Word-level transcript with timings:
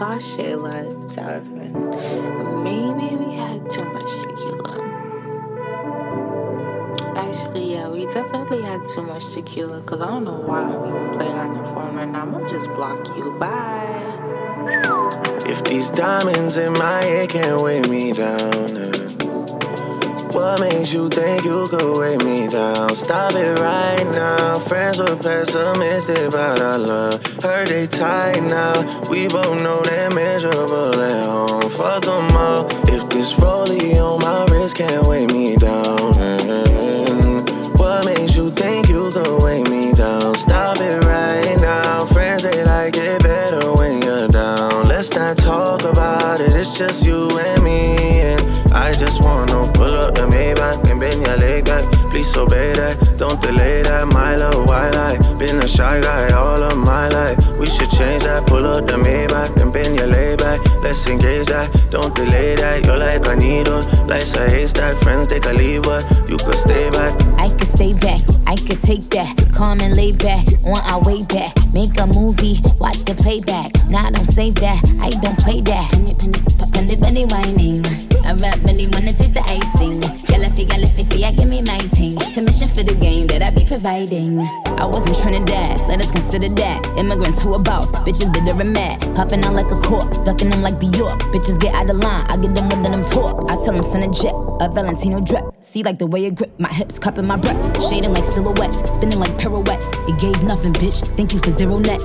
saw 0.00 0.16
Shayla 0.16 0.80
and 0.80 1.58
and 1.58 2.64
maybe 2.64 3.16
we 3.16 3.36
had 3.36 3.68
too 3.68 3.84
much 3.84 4.10
tequila. 4.22 4.80
Actually, 7.14 7.72
yeah, 7.72 7.86
we 7.90 8.06
definitely 8.06 8.62
had 8.62 8.80
too 8.88 9.02
much 9.02 9.30
tequila 9.34 9.80
because 9.80 10.00
I 10.00 10.06
don't 10.06 10.24
know 10.24 10.40
why 10.40 10.62
we 10.64 10.90
would 10.90 11.12
playing 11.12 11.36
on 11.36 11.54
your 11.54 11.66
phone 11.66 11.94
right 11.96 12.08
now. 12.08 12.22
I'm 12.22 12.32
gonna 12.32 12.48
just 12.48 12.68
block 12.68 13.06
you. 13.14 13.36
Bye. 13.38 14.00
If 15.44 15.64
these 15.64 15.90
diamonds 15.90 16.56
in 16.56 16.72
my 16.72 17.02
head 17.02 17.28
can't 17.28 17.60
weigh 17.60 17.82
me 17.82 18.12
down, 18.12 18.78
uh, 18.78 19.19
what 20.32 20.60
makes 20.60 20.92
you 20.92 21.08
think 21.08 21.44
you 21.44 21.68
could 21.68 21.98
weigh 21.98 22.16
me 22.18 22.48
down? 22.48 22.94
Stop 22.94 23.34
it 23.34 23.58
right 23.58 24.04
now. 24.14 24.58
Friends 24.58 24.98
were 24.98 25.16
pessimistic 25.16 26.18
about 26.18 26.60
our 26.60 26.78
love. 26.78 27.24
Heard 27.42 27.68
they 27.68 27.86
tight 27.86 28.40
now. 28.40 28.72
We 29.08 29.28
both 29.28 29.62
know 29.62 29.82
they're 29.82 30.10
miserable 30.10 30.94
at 31.00 31.26
home. 31.26 31.70
Fuck 31.70 32.04
them 32.04 32.36
all. 32.36 32.66
If 32.88 33.08
this 33.10 33.34
rollie 33.34 33.96
on 33.96 34.20
my 34.20 34.44
wrist 34.52 34.76
can't 34.76 35.06
weigh 35.06 35.26
me 35.26 35.56
down, 35.56 36.12
mm-hmm. 36.14 37.72
what 37.76 38.04
makes 38.06 38.36
you 38.36 38.50
think 38.50 38.88
you 38.88 39.10
could 39.12 39.42
weigh 39.42 39.64
me 39.64 39.92
down? 39.92 40.34
Stop 40.34 40.78
it 40.80 41.04
right 41.04 41.60
now. 41.60 42.04
Friends 42.06 42.42
they 42.42 42.64
like 42.64 42.96
it 42.96 43.22
better 43.22 43.72
when 43.72 44.02
you're 44.02 44.28
down. 44.28 44.86
Let's 44.86 45.14
not 45.14 45.38
talk 45.38 45.82
about 45.82 46.40
it. 46.40 46.52
It's 46.52 46.76
just 46.76 47.06
you 47.06 47.28
and 47.38 47.62
me. 47.62 47.96
And 48.20 48.40
I 48.72 48.92
just 48.92 49.22
wanna 49.22 49.70
Leg 51.36 51.64
back. 51.64 51.84
Please 52.10 52.36
obey 52.36 52.72
that, 52.72 53.18
don't 53.18 53.40
delay 53.40 53.82
that. 53.82 54.08
My 54.08 54.36
love, 54.36 54.66
why 54.66 54.90
lie? 54.90 55.16
Been 55.38 55.58
a 55.58 55.68
shy 55.68 56.00
guy 56.00 56.32
all 56.32 56.62
of 56.62 56.76
my 56.76 57.08
life. 57.08 57.38
We 57.58 57.66
should 57.66 57.90
change 57.90 58.24
that. 58.24 58.46
Pull 58.46 58.66
up 58.66 58.86
the 58.86 58.94
Maybach 58.94 59.60
and 59.62 59.72
bend 59.72 59.96
your 59.96 60.08
leg 60.08 60.38
back. 60.38 60.60
Let's 60.82 61.06
engage 61.06 61.46
that, 61.48 61.70
don't 61.90 62.14
delay 62.14 62.56
that. 62.56 62.84
You're 62.84 62.98
like 62.98 63.24
a 63.26 63.36
needle, 63.36 63.82
life's 64.06 64.34
a 64.34 64.48
haystack. 64.48 64.96
Friends 64.98 65.28
they 65.28 65.38
can 65.38 65.56
leave, 65.56 65.82
but 65.82 66.02
you 66.28 66.36
could 66.36 66.56
stay 66.56 66.90
back. 66.90 67.14
I 67.38 67.48
could 67.48 67.68
stay 67.68 67.92
back, 67.92 68.20
I 68.46 68.56
could 68.56 68.82
take 68.82 69.08
that. 69.10 69.52
Calm 69.54 69.80
and 69.80 69.94
lay 69.94 70.12
back, 70.12 70.44
on 70.64 70.80
our 70.90 71.00
way 71.02 71.22
back. 71.22 71.54
Make 71.72 71.98
a 72.00 72.06
movie, 72.06 72.58
watch 72.80 73.04
the 73.04 73.14
playback. 73.14 73.70
Nah, 73.88 74.10
don't 74.10 74.24
save 74.24 74.56
that, 74.56 74.82
I 75.00 75.10
don't 75.20 75.38
play 75.38 75.60
that. 75.60 75.90
Penny, 75.90 76.14
penny, 76.14 76.38
penny, 76.72 76.96
penny 76.96 77.24
whining. 77.26 77.84
I 78.30 78.34
rap 78.34 78.62
really 78.62 78.86
wanna 78.86 79.12
taste 79.12 79.34
the 79.34 79.42
icing. 79.42 80.00
Jalafi, 80.30 80.64
galafi, 80.64 81.24
I 81.24 81.32
give 81.32 81.48
me 81.48 81.62
my 81.62 81.78
ting. 81.98 82.14
Permission 82.32 82.68
for 82.68 82.84
the 82.84 82.94
game 82.94 83.26
that 83.26 83.42
I 83.42 83.50
be 83.50 83.64
providing. 83.64 84.38
I 84.78 84.86
was 84.86 85.04
in 85.08 85.14
Trinidad, 85.14 85.80
let 85.88 85.98
us 85.98 86.12
consider 86.12 86.48
that. 86.48 86.86
Immigrants 86.96 87.42
who 87.42 87.54
a 87.54 87.58
boss, 87.58 87.90
bitches 88.06 88.32
bitter 88.32 88.56
and 88.60 88.72
mad. 88.72 89.00
Popping 89.16 89.42
out 89.42 89.54
like 89.54 89.68
a 89.72 89.80
cork, 89.80 90.24
ducking 90.24 90.50
them 90.50 90.62
like 90.62 90.78
Bjork. 90.78 91.18
Bitches 91.34 91.58
get 91.58 91.74
out 91.74 91.90
of 91.90 91.96
line, 91.96 92.24
I 92.30 92.36
get 92.36 92.54
them 92.54 92.68
with 92.68 92.84
them 92.84 93.04
talk. 93.06 93.50
I 93.50 93.56
tell 93.64 93.74
them 93.74 93.82
send 93.82 94.04
a 94.04 94.10
jet, 94.14 94.34
a 94.60 94.70
Valentino 94.72 95.20
drip. 95.20 95.42
See 95.62 95.82
like 95.82 95.98
the 95.98 96.06
way 96.06 96.26
it 96.26 96.36
grip, 96.36 96.54
my 96.60 96.72
hips 96.72 97.00
cupping 97.00 97.26
my 97.26 97.36
breath. 97.36 97.58
Shading 97.90 98.12
like 98.12 98.24
silhouettes, 98.24 98.78
spinning 98.94 99.18
like 99.18 99.36
pirouettes. 99.38 99.90
It 100.06 100.20
gave 100.20 100.40
nothing, 100.44 100.72
bitch. 100.74 101.04
Thank 101.16 101.32
you 101.32 101.40
for 101.40 101.50
zero 101.50 101.80
net. 101.80 101.98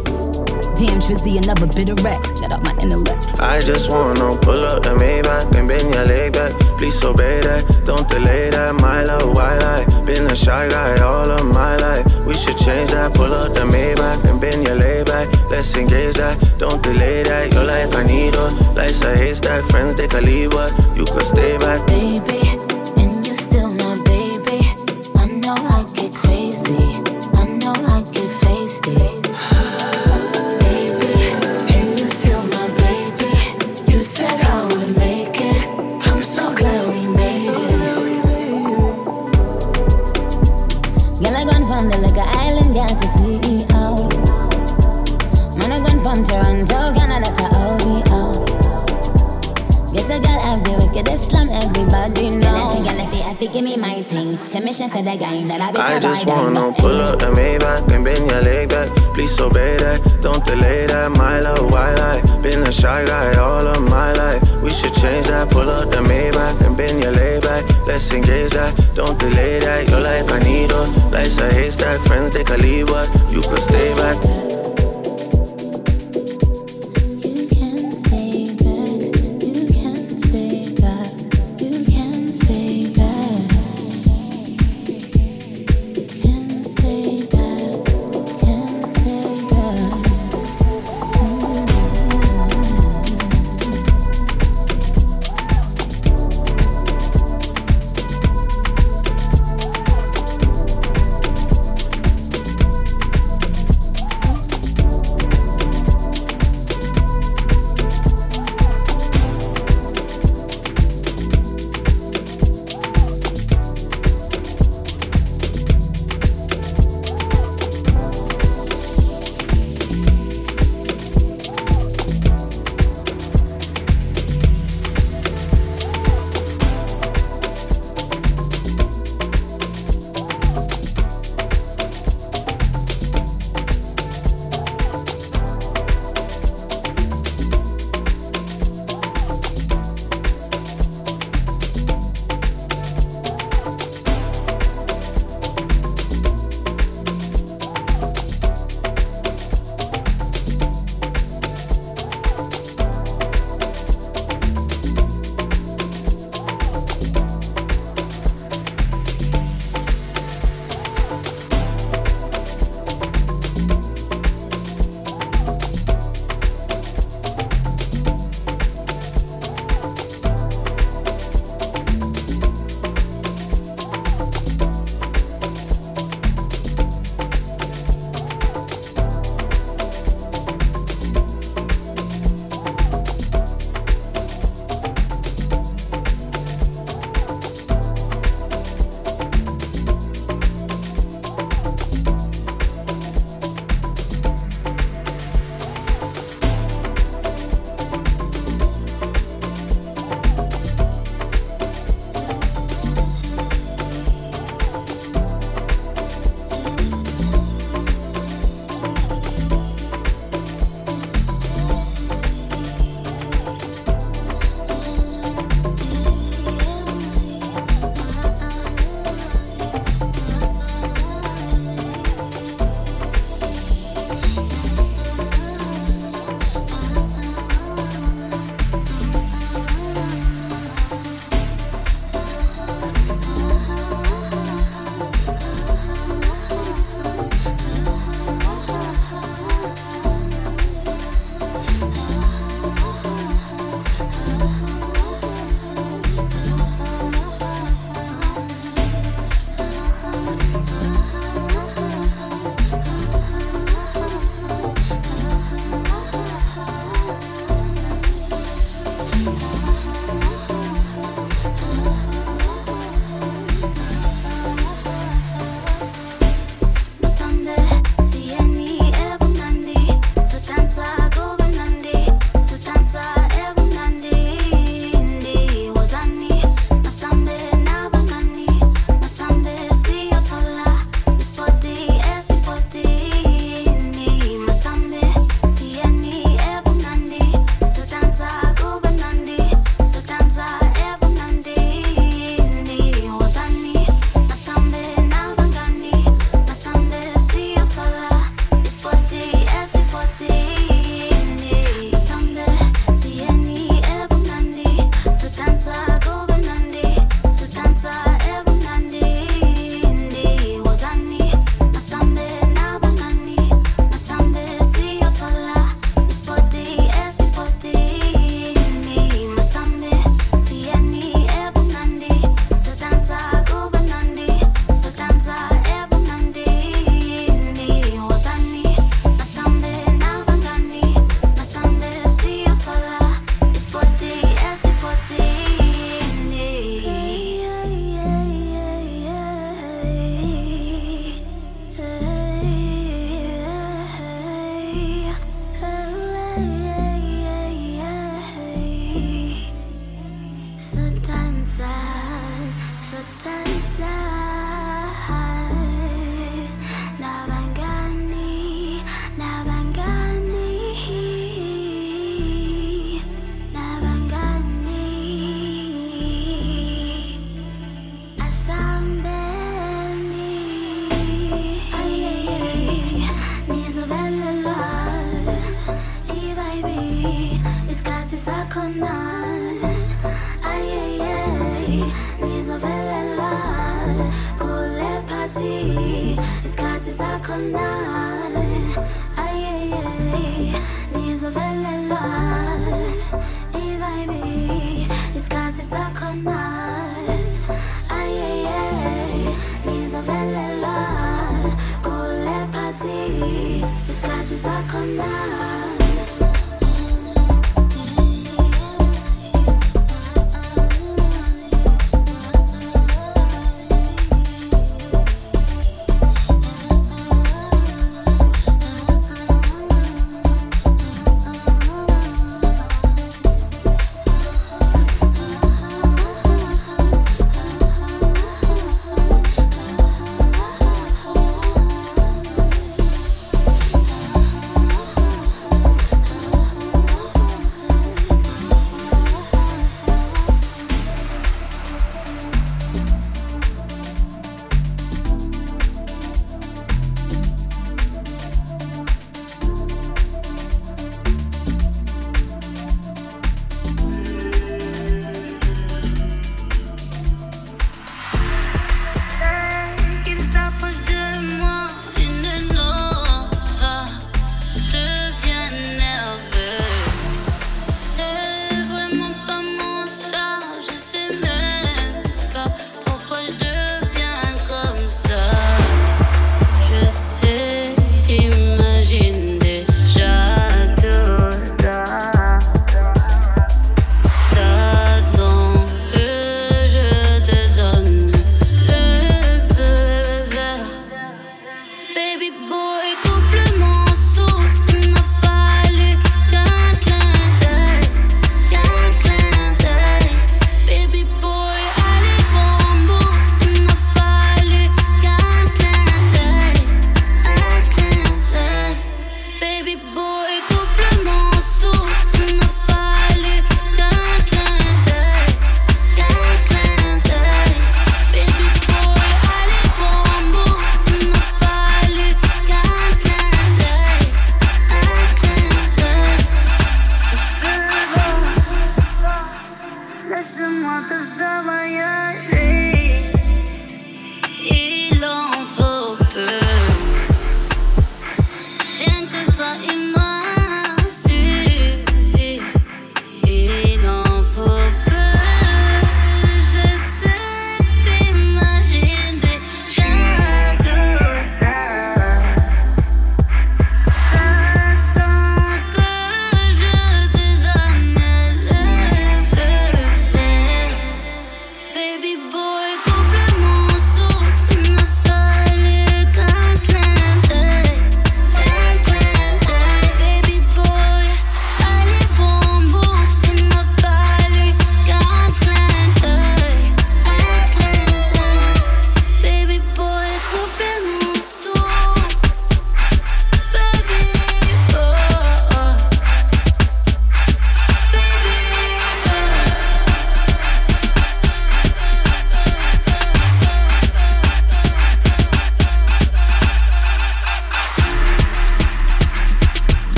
Damn, 0.75 0.99
Trizzy, 0.99 1.37
another 1.41 1.67
bit 1.67 1.87
of 1.89 2.03
Rex. 2.03 2.39
Shut 2.39 2.51
up 2.51 2.61
my 2.61 2.75
intellect. 2.81 3.39
I 3.39 3.61
just 3.61 3.89
wanna 3.89 4.35
pull 4.37 4.65
up 4.65 4.83
the 4.83 4.89
Maybach 4.89 5.55
and 5.55 5.67
bend 5.69 5.93
your 5.93 6.05
leg 6.05 6.33
back. 6.33 6.51
Please 6.77 7.01
obey 7.03 7.39
that, 7.41 7.63
don't 7.85 8.07
delay 8.09 8.49
that. 8.49 8.75
My 8.75 9.03
love, 9.03 9.33
why 9.33 9.57
lie? 9.57 9.85
Been 10.05 10.27
a 10.27 10.35
shy 10.35 10.67
guy 10.67 10.99
all 11.01 11.31
of 11.31 11.45
my 11.45 11.77
life. 11.77 12.05
We 12.25 12.33
should 12.33 12.57
change 12.57 12.91
that. 12.91 13.13
Pull 13.13 13.33
up 13.33 13.53
the 13.53 13.61
Maybach 13.61 14.29
and 14.29 14.41
bend 14.41 14.67
your 14.67 14.75
leg 14.75 15.05
back. 15.05 15.27
Let's 15.49 15.73
engage 15.77 16.15
that, 16.15 16.35
don't 16.57 16.83
delay 16.83 17.23
that. 17.23 17.53
You're 17.53 17.63
like 17.63 17.93
a 17.95 18.03
needle, 18.03 18.51
life's 18.73 19.01
a 19.01 19.15
haystack. 19.15 19.63
Friends 19.71 19.95
they 19.95 20.07
can 20.09 20.25
leave, 20.25 20.51
but 20.51 20.73
you 20.97 21.05
could 21.05 21.23
stay 21.23 21.57
back. 21.57 21.87
Baby, 21.87 22.54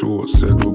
short, 0.00 0.30
said 0.30 0.69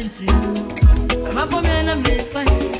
challenge 0.00 0.20
you. 0.20 1.38
I'm 1.38 1.52
a 1.52 1.62
man, 1.62 1.88
I'm 1.88 2.02
real 2.02 2.18
fine. 2.18 2.77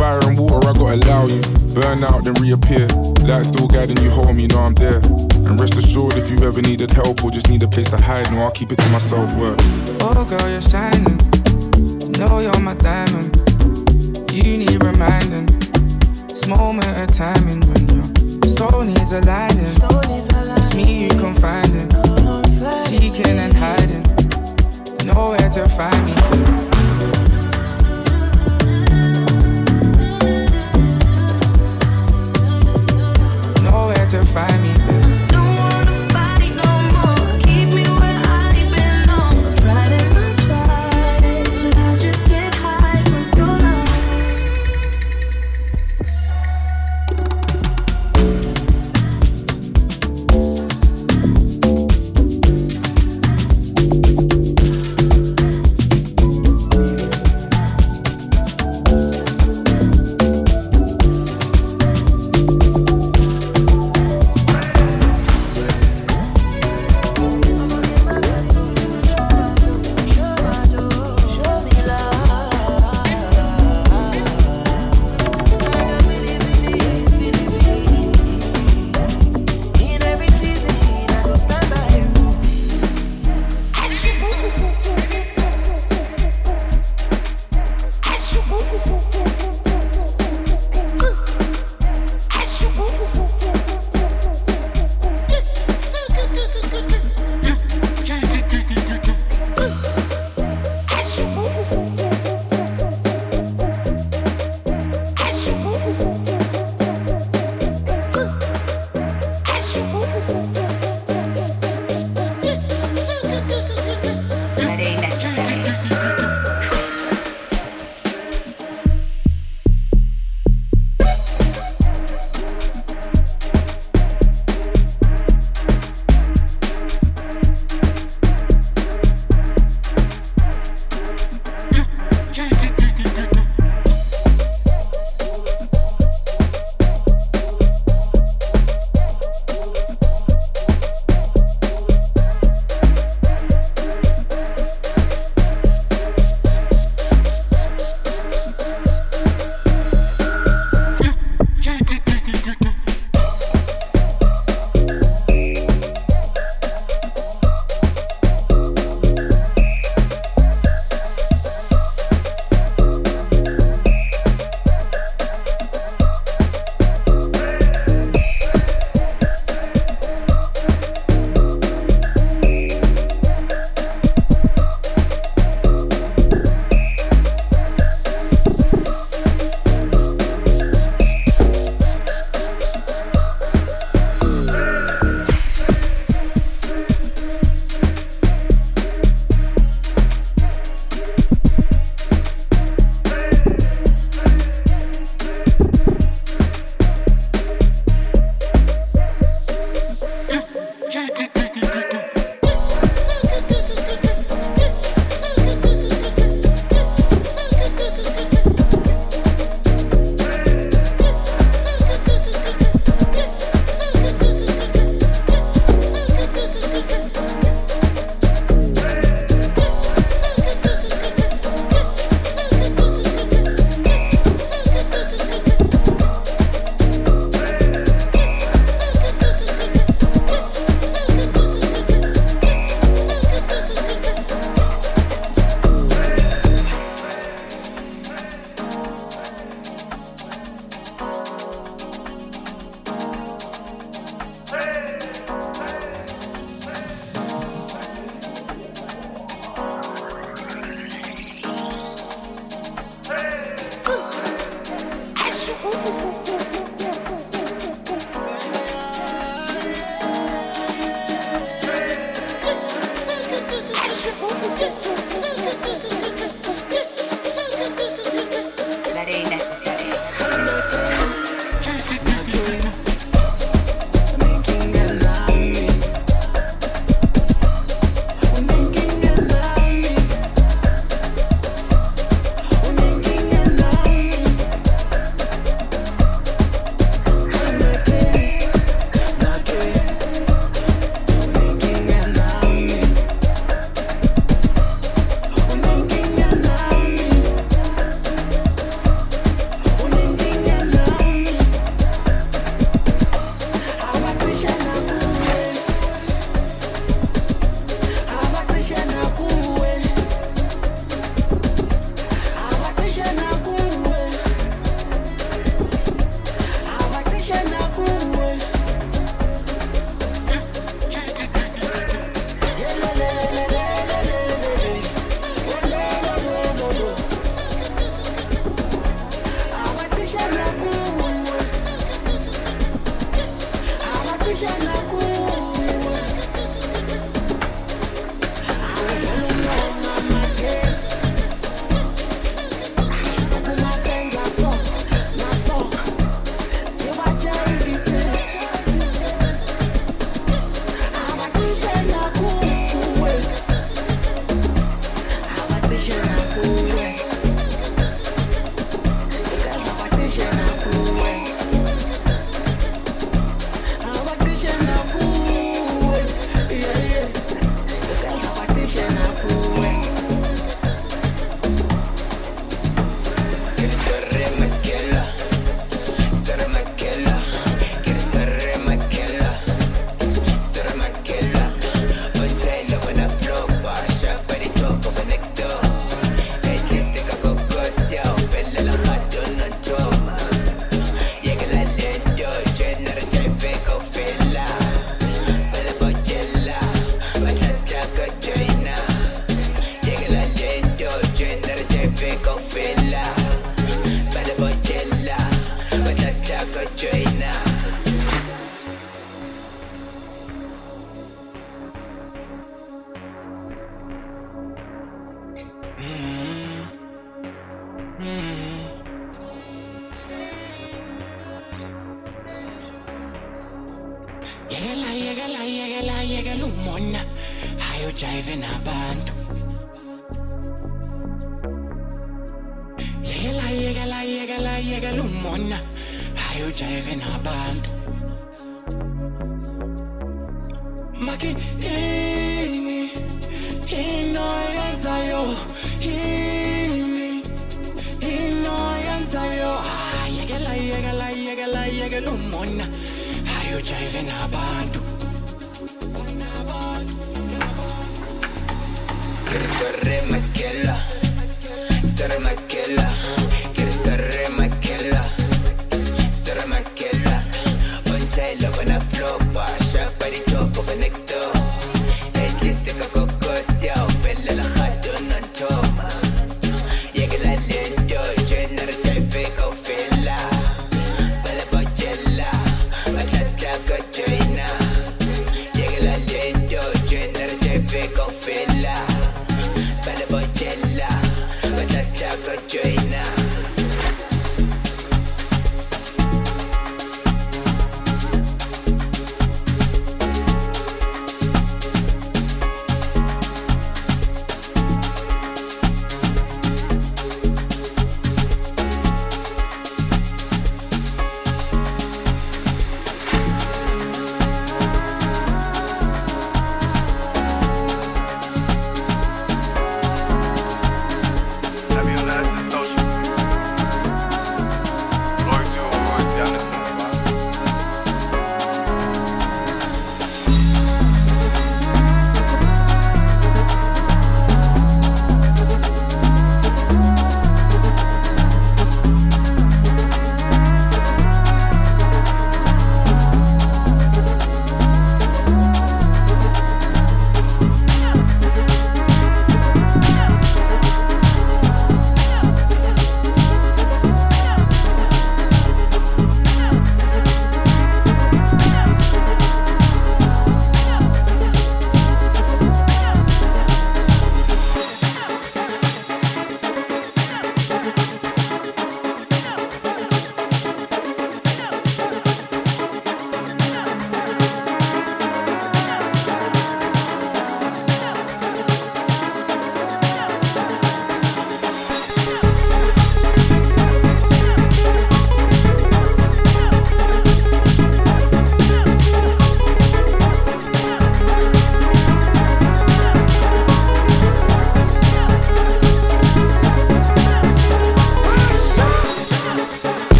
Fire 0.00 0.18
and 0.22 0.38
water, 0.38 0.70
I 0.70 0.72
gotta 0.72 0.94
allow 0.96 1.26
you. 1.26 1.42
Burn 1.74 2.02
out, 2.02 2.24
then 2.24 2.32
reappear. 2.40 2.86
Light 3.20 3.44
still 3.44 3.68
guiding 3.68 3.98
you 3.98 4.08
home, 4.08 4.38
you 4.38 4.48
know 4.48 4.60
I'm 4.60 4.72
there. 4.72 4.96
And 5.44 5.60
rest 5.60 5.76
assured, 5.76 6.16
if 6.16 6.30
you 6.30 6.38
ever 6.48 6.62
needed 6.62 6.90
help 6.90 7.22
or 7.22 7.30
just 7.30 7.50
need 7.50 7.62
a 7.62 7.68
place 7.68 7.90
to 7.90 7.98
hide, 7.98 8.32
no, 8.32 8.38
I'll 8.38 8.50
keep 8.50 8.72
it 8.72 8.76
to 8.76 8.88
myself. 8.88 9.30
Word. 9.34 9.60
Oh, 10.00 10.24
girl, 10.24 10.48
you're 10.48 10.62
shining. 10.62 11.18
Know 12.12 12.38
you're 12.38 12.60
my 12.60 12.72
diamond. 12.76 13.36
You 14.32 14.56
need 14.56 14.82
reminding. 14.82 15.44
This 16.28 16.46
moment 16.46 16.88
of 16.98 17.14
timing 17.14 17.60
when 17.68 17.86
your 17.86 18.56
soul 18.56 18.80
needs 18.80 19.12
aligning. 19.12 19.66
It's 19.66 20.74
me 20.74 21.04
you 21.04 21.10
confiding. 21.10 21.90
Seeking 22.86 23.38
and 23.38 23.52
hiding. 23.52 24.04
Nowhere 25.04 25.50
to 25.50 25.68
find 25.68 26.06
me. 26.06 26.59
find 34.32 34.59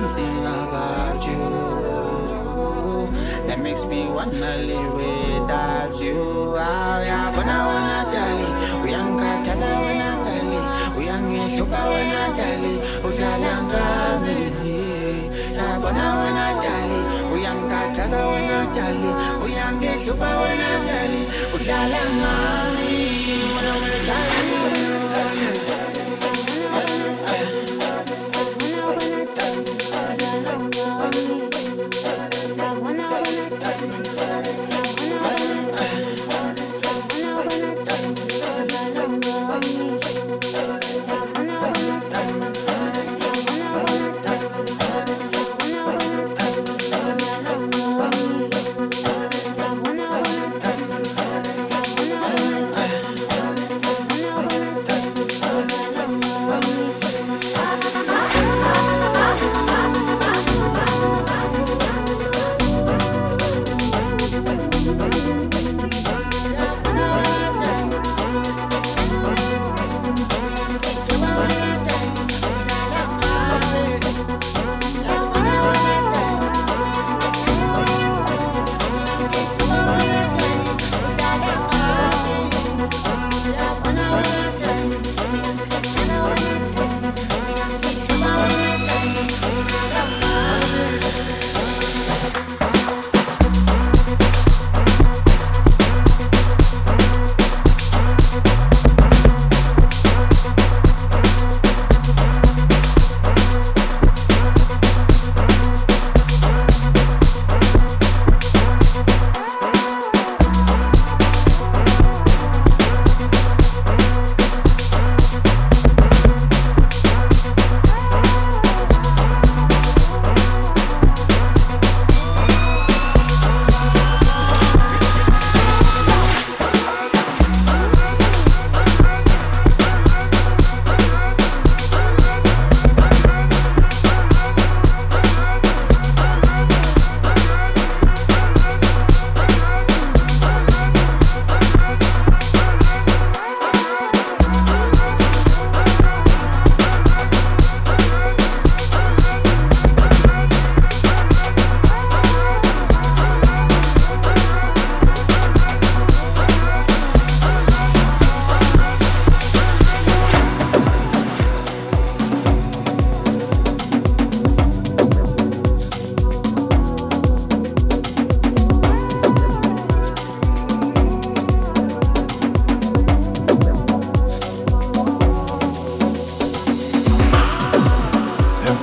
something 0.00 0.38
about 0.46 1.26
you 1.26 1.42
that 3.48 3.58
makes 3.58 3.84
me 3.84 4.06
wanna 4.06 4.56
live 4.58 4.87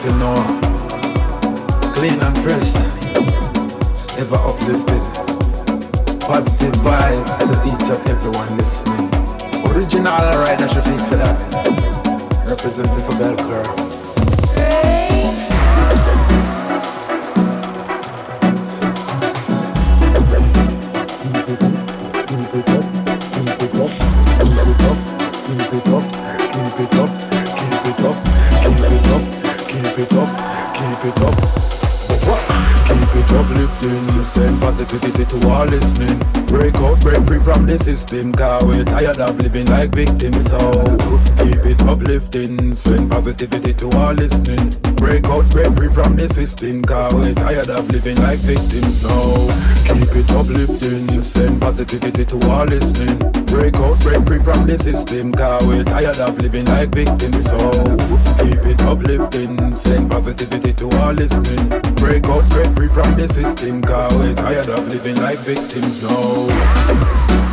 Feel 0.06 0.18
know 0.18 0.36
clean 1.95 2.22
and 2.22 2.38
fresh, 2.38 2.76
ever 4.20 4.36
uplifted. 4.36 5.01
Positive 6.22 6.76
vibes 6.84 7.39
to 7.39 7.56
each 7.66 7.89
and 7.89 8.08
everyone 8.08 8.56
listening. 8.56 9.10
Original 9.72 10.14
should 10.68 10.84
fix 10.84 11.10
that. 11.10 12.45
Representative 12.45 13.03
for 13.03 13.18
Bell 13.18 13.94
uplifting. 33.36 34.12
So 34.12 34.24
send 34.24 34.62
positivity 34.62 35.26
to 35.26 35.49
all 35.49 35.66
listening. 35.66 36.20
Break 36.47 36.76
out, 36.76 36.99
break 37.01 37.24
free 37.26 37.39
from 37.39 37.66
the 37.66 37.78
system. 37.78 38.34
Cause 38.34 38.64
we're 38.66 38.86
tired 38.86 39.20
of 39.20 39.38
living 39.39 39.68
like 39.68 39.91
victims. 39.91 40.49
So 40.49 40.60
keep 41.38 41.66
it 41.66 41.82
uplifting. 41.82 42.74
Send 42.76 43.12
positivity 43.12 43.74
to 43.76 43.89
all 43.97 44.14
listening. 44.14 44.94
Break 44.95 45.25
out, 45.25 45.49
break 45.49 45.73
free 45.75 45.89
from 45.89 46.15
the 46.15 46.27
system. 46.29 46.81
Cause 46.83 47.13
we're 47.13 47.33
tired 47.33 47.69
of 47.69 47.87
living 47.89 48.17
like 48.17 48.39
victims. 48.39 49.03
No, 49.03 49.47
keep 49.87 50.15
it 50.15 50.31
uplifting. 50.31 51.23
Send 51.23 51.61
positivity 51.61 52.25
to 52.25 52.39
all 52.49 52.65
listening. 52.65 53.17
Break 53.45 53.75
out, 53.75 53.99
break 54.01 54.23
free 54.25 54.39
from 54.39 54.65
the 54.65 54.77
system. 54.77 55.31
Cause 55.31 55.65
we're 55.65 55.83
tired 55.83 56.17
of 56.17 56.37
living 56.39 56.65
like 56.65 56.89
victims. 56.89 57.45
So 57.45 57.71
keep 58.39 58.65
it 58.65 58.81
uplifting. 58.81 59.75
Send 59.75 60.09
positivity 60.09 60.73
to 60.73 60.89
all 60.99 61.13
listening. 61.13 61.69
Break 61.95 62.25
out, 62.25 62.49
break 62.49 62.71
free 62.75 62.89
from 62.89 63.15
the 63.15 63.27
system. 63.27 63.81
Cause 63.81 64.13
we're 64.15 64.35
tired 64.35 64.69
of 64.69 64.87
living 64.87 65.15
like 65.17 65.39
victims. 65.39 66.01
No. 66.03 67.44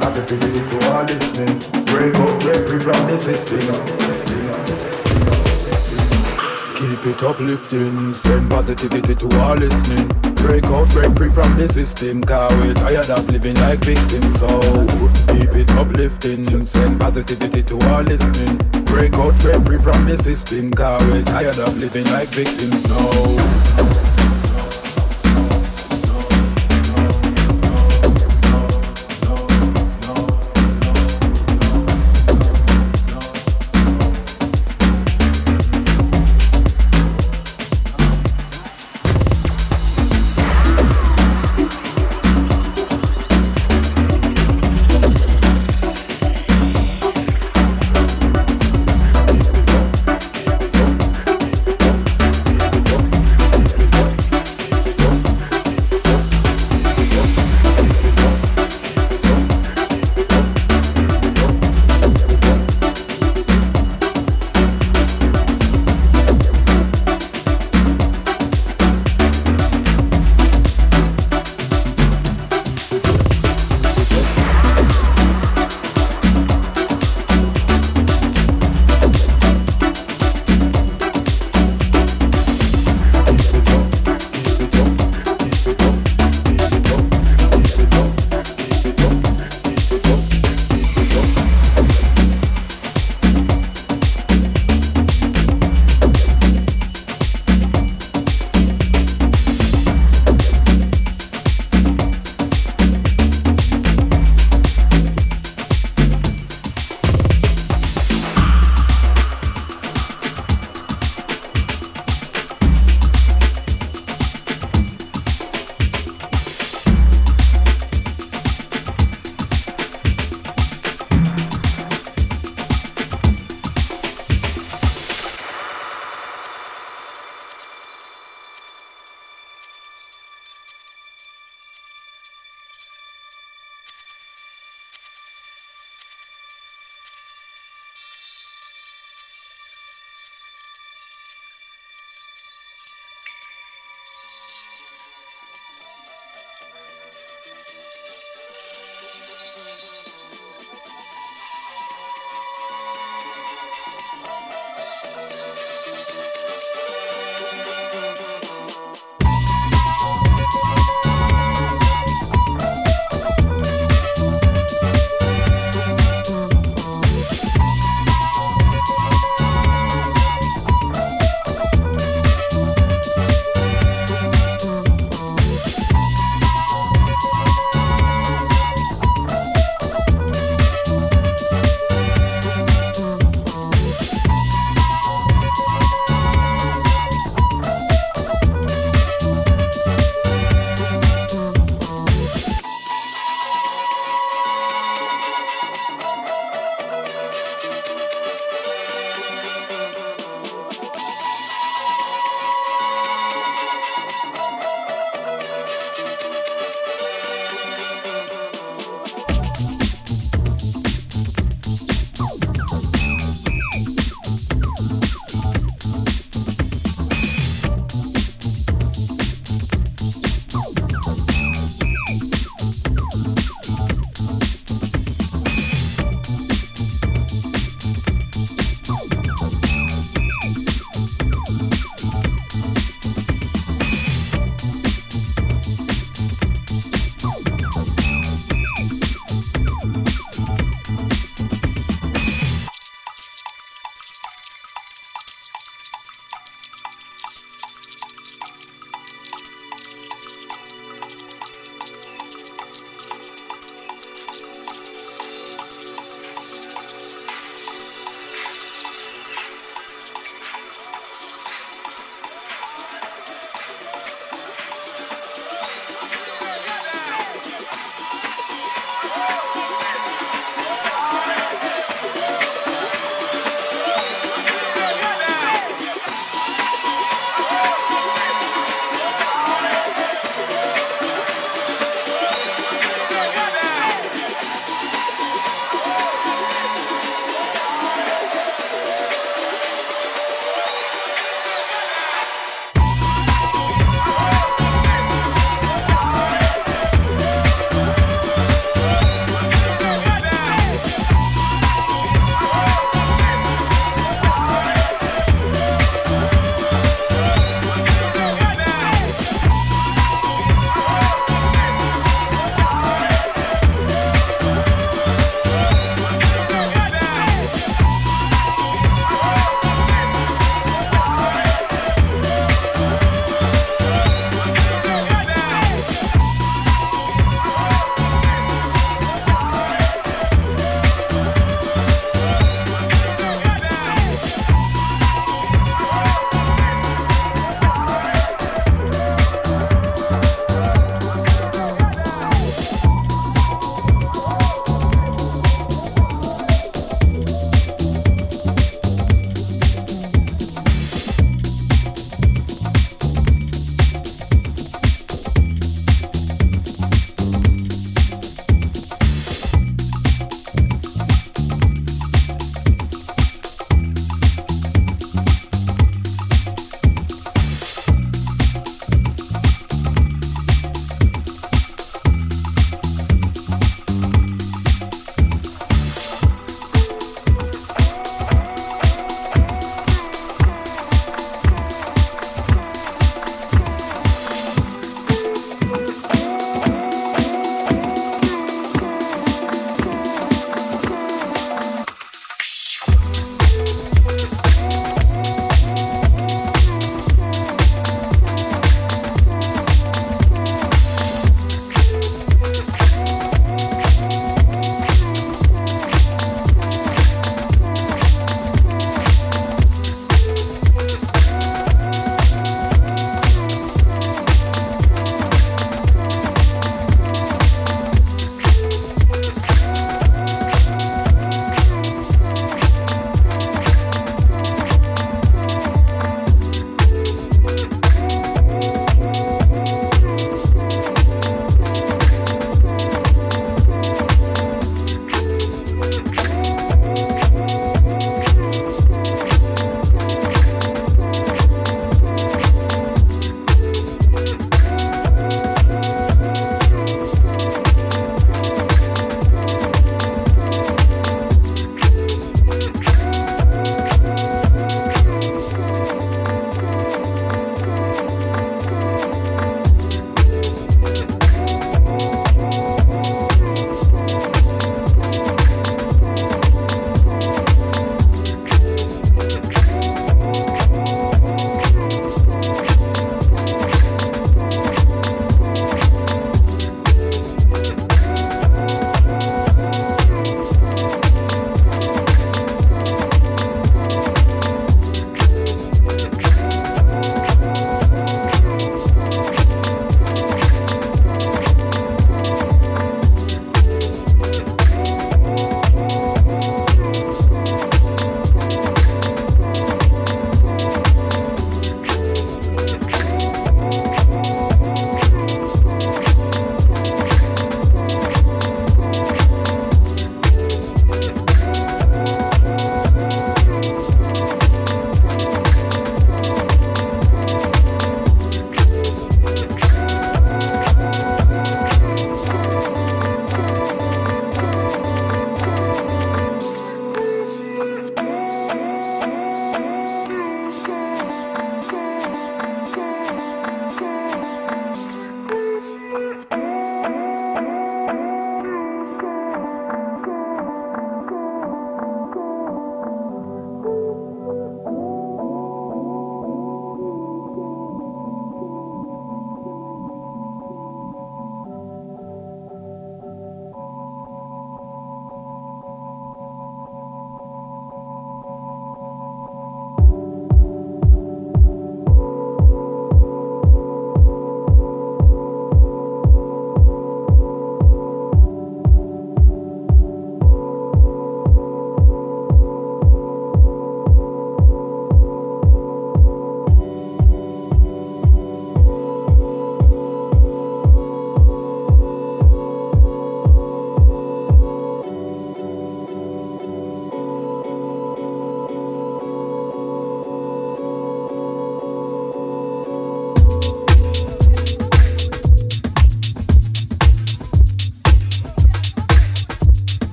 Positivity 0.00 0.60
to 0.60 0.76
all 0.92 1.04
listening. 1.04 1.58
Break 1.84 2.14
the 2.14 3.20
system. 3.20 3.66
Keep 6.76 7.06
it 7.06 7.22
uplifting, 7.22 8.14
send 8.14 8.50
positivity 8.50 9.14
to 9.14 9.40
all 9.40 9.56
listening. 9.56 10.08
Break 10.36 10.64
out, 10.66 10.88
break 10.90 11.16
free 11.16 11.30
from 11.30 11.56
the 11.56 11.68
system, 11.68 12.22
cause 12.22 12.52
we're 12.54 12.74
tired 12.74 13.10
of 13.10 13.28
living 13.30 13.56
like 13.56 13.80
victims. 13.80 14.38
So 14.38 14.48
keep 15.32 15.54
it 15.54 15.70
uplifting, 15.72 16.44
send 16.44 17.00
positivity 17.00 17.62
to 17.64 17.78
all 17.90 18.02
listening. 18.02 18.58
Break 18.84 19.14
out, 19.14 19.38
break 19.40 19.62
free 19.64 19.78
from 19.78 20.06
the 20.06 20.16
system, 20.18 20.70
cause 20.72 21.02
we're 21.08 21.24
tired 21.24 21.58
of 21.58 21.76
living 21.76 22.06
like 22.06 22.28
victims. 22.28 22.88
No. 22.88 23.85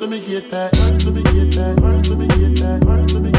Let 0.00 0.10
me 0.10 0.20
get 0.20 0.48
that. 0.50 0.72
Let 0.78 1.12
me 1.12 1.22
get 1.24 1.50
that. 1.56 1.80
Let 1.80 2.18
me 2.18 2.28
get 2.28 2.56
that. 2.60 2.84
Let 2.84 3.12
me 3.14 3.20
get 3.20 3.32
that. 3.32 3.37